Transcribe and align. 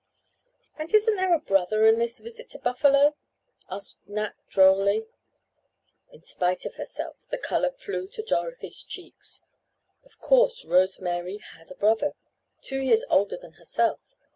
"And 0.79 0.91
isn't 0.95 1.17
there 1.17 1.35
a 1.35 1.39
brother 1.39 1.85
in 1.85 1.99
this 1.99 2.17
visit 2.17 2.49
to 2.49 2.57
Buffalo?" 2.57 3.15
asked 3.69 3.97
Nat 4.07 4.33
drolly. 4.49 5.05
In 6.11 6.23
spite 6.23 6.65
of 6.65 6.73
herself 6.77 7.17
the 7.29 7.37
color 7.37 7.71
flew 7.73 8.07
to 8.07 8.23
Dorothy's 8.23 8.83
cheeks. 8.83 9.43
Of 10.03 10.17
course 10.19 10.65
Rose 10.65 10.99
Mary 10.99 11.37
had 11.37 11.69
a 11.69 11.75
brother, 11.75 12.13
two 12.63 12.79
years 12.79 13.05
older 13.11 13.37
than 13.37 13.51
herself. 13.61 13.99